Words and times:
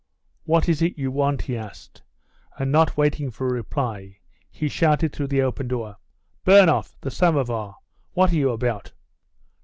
"What 0.45 0.67
is 0.67 0.81
it 0.81 0.97
you 0.97 1.11
want?" 1.11 1.43
he 1.43 1.55
asked, 1.55 2.01
and, 2.57 2.71
not 2.71 2.97
waiting 2.97 3.29
for 3.29 3.47
a 3.47 3.53
reply, 3.53 4.17
he 4.49 4.67
shouted 4.67 5.13
through 5.13 5.27
the 5.27 5.43
open 5.43 5.67
door: 5.67 5.97
"Bernoff, 6.43 6.99
the 7.01 7.11
somovar! 7.11 7.75
What 8.13 8.31
are 8.31 8.35
you 8.35 8.49
about?" 8.49 8.93